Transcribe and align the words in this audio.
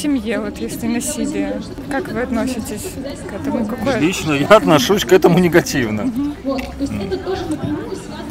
семье, 0.00 0.40
вот 0.40 0.58
если 0.58 0.86
насилие? 0.86 1.60
Как 1.90 2.08
вы 2.08 2.22
относитесь 2.22 2.94
к 3.28 3.32
этому? 3.32 3.66
Какое? 3.66 3.98
Лично 3.98 4.32
я 4.32 4.48
отношусь 4.48 5.04
к 5.04 5.12
этому 5.12 5.38
негативно. 5.38 6.10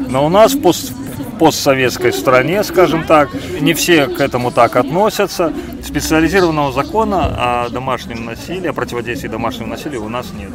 Но 0.08 0.26
у 0.26 0.30
нас 0.30 0.54
в 0.54 0.62
пост, 0.62 0.94
постсоветской 1.38 2.12
стране, 2.12 2.64
скажем 2.64 3.04
так, 3.04 3.30
не 3.62 3.74
все 3.74 4.08
к 4.08 4.20
этому 4.20 4.52
так 4.52 4.76
относятся. 4.76 5.54
Специализированного 5.84 6.71
закона 6.71 7.66
о 7.66 7.70
домашнем 7.70 8.26
насилии, 8.26 8.68
о 8.68 8.74
противодействии 8.74 9.30
домашнему 9.30 9.70
насилию 9.70 10.04
у 10.04 10.10
нас 10.10 10.28
нет. 10.38 10.50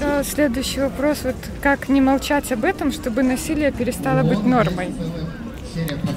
Да, 0.00 0.24
следующий 0.24 0.80
вопрос. 0.80 1.18
Вот 1.24 1.36
как 1.62 1.88
не 1.88 2.00
молчать 2.00 2.50
об 2.52 2.64
этом, 2.64 2.92
чтобы 2.92 3.22
насилие 3.22 3.70
перестало 3.70 4.22
быть 4.22 4.44
нормой? 4.44 4.92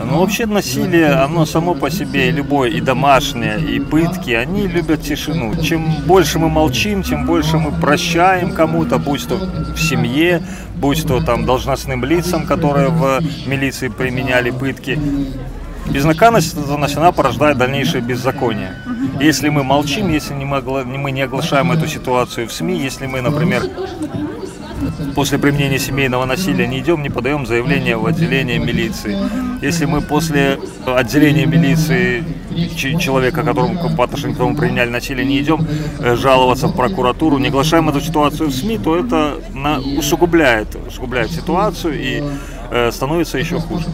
Ну, 0.03 0.19
вообще 0.19 0.45
насилие, 0.45 1.11
оно 1.11 1.45
само 1.45 1.73
по 1.73 1.89
себе, 1.89 2.29
и 2.29 2.31
любое, 2.31 2.69
и 2.69 2.81
домашнее, 2.81 3.59
и 3.59 3.79
пытки, 3.79 4.31
они 4.31 4.67
любят 4.67 5.01
тишину. 5.01 5.55
Чем 5.61 5.85
больше 6.05 6.39
мы 6.39 6.49
молчим, 6.49 7.03
тем 7.03 7.25
больше 7.25 7.57
мы 7.57 7.71
прощаем 7.71 8.51
кому-то, 8.51 8.97
будь 8.97 9.27
то 9.27 9.35
в 9.35 9.77
семье, 9.77 10.41
будь 10.75 11.05
то 11.07 11.23
там 11.23 11.45
должностным 11.45 12.03
лицам, 12.05 12.45
которые 12.45 12.89
в 12.89 13.21
милиции 13.47 13.87
применяли 13.87 14.49
пытки. 14.51 14.99
Безнаказанность 15.85 16.97
она 16.97 17.11
порождает 17.11 17.57
дальнейшее 17.57 18.01
беззаконие. 18.01 18.75
Если 19.19 19.49
мы 19.49 19.63
молчим, 19.63 20.09
если 20.09 20.33
не 20.33 20.45
мы 20.45 21.11
не 21.11 21.21
оглашаем 21.21 21.71
эту 21.71 21.87
ситуацию 21.87 22.47
в 22.47 22.53
СМИ, 22.53 22.79
если 22.79 23.05
мы, 23.05 23.21
например, 23.21 23.63
после 25.15 25.37
применения 25.37 25.79
семейного 25.79 26.25
насилия 26.25 26.67
не 26.67 26.79
идем, 26.79 27.01
не 27.01 27.09
подаем 27.09 27.45
заявление 27.45 27.97
в 27.97 28.05
отделение 28.05 28.59
милиции. 28.59 29.17
Если 29.61 29.85
мы 29.85 30.01
после 30.01 30.59
отделения 30.85 31.45
милиции 31.45 32.23
человека, 32.99 33.43
которому, 33.43 33.95
по 33.95 34.03
отношению 34.03 34.33
к 34.33 34.37
которому 34.37 34.55
применяли 34.57 34.89
насилие, 34.89 35.25
не 35.25 35.39
идем 35.39 35.65
э, 35.99 36.15
жаловаться 36.15 36.67
в 36.67 36.75
прокуратуру, 36.75 37.37
не 37.39 37.47
оглашаем 37.47 37.89
эту 37.89 38.01
ситуацию 38.01 38.49
в 38.49 38.53
СМИ, 38.53 38.77
то 38.77 38.95
это 38.97 39.35
на- 39.53 39.79
усугубляет, 39.79 40.67
усугубляет 40.87 41.31
ситуацию 41.31 41.93
и 41.99 42.23
э, 42.71 42.91
становится 42.91 43.37
еще 43.37 43.59
хуже. 43.59 43.85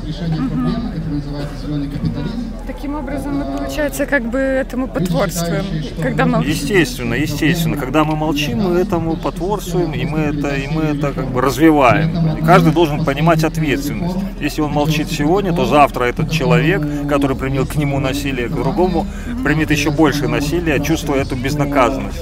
Таким 2.68 2.96
образом, 2.96 3.40
мы, 3.40 3.58
получается, 3.58 4.06
как 4.06 4.30
бы 4.30 4.38
этому 4.38 4.88
потворствуем, 4.88 5.66
когда 6.02 6.26
молчим. 6.26 6.52
Естественно, 6.52 7.14
естественно. 7.16 7.78
Когда 7.78 8.04
мы 8.04 8.16
молчим, 8.16 8.60
мы 8.60 8.80
этому 8.80 9.16
потворствуем, 9.16 9.94
и 9.94 10.06
мы 10.06 10.20
это, 10.20 10.56
и 10.56 10.68
мы 10.68 10.84
это 10.84 11.12
как 11.12 11.28
бы 11.32 11.42
развиваем. 11.42 12.38
И 12.38 12.46
каждый 12.46 12.72
должен 12.72 13.04
понимать 13.04 13.44
ответственность. 13.44 14.16
Если 14.40 14.62
он 14.62 14.72
молчит 14.72 15.12
сегодня, 15.12 15.54
то 15.54 15.66
завтра 15.66 16.06
этот 16.06 16.32
человек, 16.32 16.82
который 17.10 17.36
применил 17.36 17.66
к 17.66 17.76
нему 17.76 18.00
насилие, 18.00 18.48
к 18.48 18.54
другому, 18.54 19.08
примет 19.44 19.72
еще 19.72 19.92
больше 19.92 20.28
насилия, 20.28 20.80
чувствуя 20.80 21.22
эту 21.22 21.36
безнаказанность. 21.36 22.22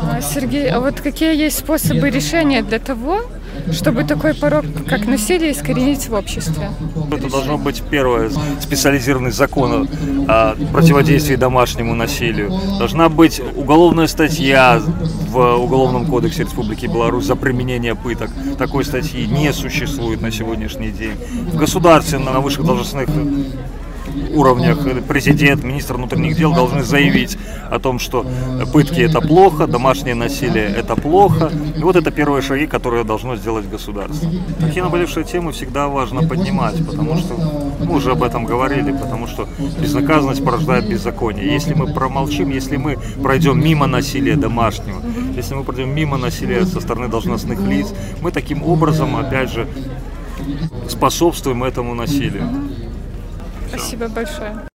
А, 0.00 0.20
Сергей, 0.20 0.68
а 0.70 0.80
вот 0.80 1.00
какие 1.00 1.36
есть 1.36 1.58
способы 1.58 2.10
решения 2.10 2.62
для 2.62 2.78
того, 2.78 3.22
чтобы 3.72 4.04
такой 4.04 4.34
порог, 4.34 4.64
как 4.88 5.06
насилие, 5.06 5.52
искоренить 5.52 6.08
в 6.08 6.14
обществе? 6.14 6.70
Это 7.10 7.30
должно 7.30 7.58
быть 7.58 7.82
первое, 7.90 8.30
специализированный 8.60 9.32
закон 9.32 9.88
о 10.28 10.54
противодействии 10.72 11.36
домашнему 11.36 11.94
насилию. 11.94 12.52
Должна 12.78 13.08
быть 13.08 13.40
уголовная 13.56 14.06
статья 14.06 14.80
в 15.28 15.56
Уголовном 15.56 16.06
кодексе 16.06 16.42
Республики 16.42 16.86
Беларусь 16.86 17.24
за 17.24 17.36
применение 17.36 17.94
пыток. 17.94 18.30
Такой 18.58 18.84
статьи 18.84 19.26
не 19.26 19.52
существует 19.52 20.20
на 20.20 20.30
сегодняшний 20.30 20.90
день. 20.90 21.14
В 21.52 21.56
государстве 21.56 22.18
на 22.18 22.40
высших 22.40 22.64
должностных 22.64 23.08
уровнях 24.34 24.78
президент, 25.06 25.64
министр 25.64 25.94
внутренних 25.94 26.36
дел 26.36 26.52
должны 26.52 26.82
заявить 26.82 27.38
о 27.70 27.78
том, 27.78 27.98
что 27.98 28.26
пытки 28.72 29.00
это 29.00 29.20
плохо, 29.20 29.66
домашнее 29.66 30.14
насилие 30.14 30.66
это 30.66 30.96
плохо. 30.96 31.50
И 31.76 31.82
вот 31.82 31.96
это 31.96 32.10
первые 32.10 32.42
шаги, 32.42 32.66
которые 32.66 33.04
должно 33.04 33.36
сделать 33.36 33.68
государство. 33.68 34.28
Такие 34.60 34.82
наболевшие 34.82 35.24
темы 35.24 35.52
всегда 35.52 35.88
важно 35.88 36.26
поднимать, 36.26 36.84
потому 36.86 37.16
что 37.16 37.34
мы 37.80 37.96
уже 37.96 38.12
об 38.12 38.22
этом 38.22 38.44
говорили, 38.44 38.92
потому 38.92 39.26
что 39.26 39.48
безнаказанность 39.80 40.44
порождает 40.44 40.88
беззаконие. 40.88 41.52
Если 41.52 41.74
мы 41.74 41.92
промолчим, 41.92 42.50
если 42.50 42.76
мы 42.76 42.98
пройдем 43.22 43.62
мимо 43.62 43.86
насилия 43.86 44.36
домашнего, 44.36 45.00
если 45.36 45.54
мы 45.54 45.64
пройдем 45.64 45.94
мимо 45.94 46.16
насилия 46.16 46.64
со 46.66 46.80
стороны 46.80 47.08
должностных 47.08 47.60
лиц, 47.60 47.92
мы 48.20 48.30
таким 48.30 48.62
образом, 48.62 49.16
опять 49.16 49.50
же, 49.52 49.66
способствуем 50.88 51.64
этому 51.64 51.94
насилию. 51.94 52.48
Спасибо 53.72 54.08
большое. 54.08 54.71